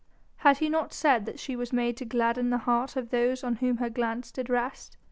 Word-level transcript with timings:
Had 0.37 0.57
he 0.57 0.67
not 0.67 0.93
said 0.93 1.27
that 1.27 1.37
she 1.39 1.55
was 1.55 1.71
made 1.71 1.95
to 1.97 2.05
gladden 2.05 2.49
the 2.49 2.57
heart 2.65 2.95
of 2.95 3.11
those 3.11 3.43
on 3.43 3.57
whom 3.57 3.77
her 3.77 3.91
glance 3.91 4.31
did 4.31 4.49
rest? 4.49 4.97